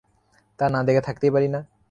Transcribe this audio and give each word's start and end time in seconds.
তা 0.59 0.65
না 0.69 0.79
দেখে 0.83 1.01
থাকতেই 1.01 1.31
পারি 1.31 1.47
না। 1.47 1.59